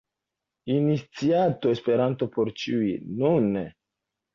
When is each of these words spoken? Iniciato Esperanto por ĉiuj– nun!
Iniciato 0.77 1.69
Esperanto 1.75 2.31
por 2.39 2.53
ĉiuj– 2.65 2.93
nun! 3.23 3.51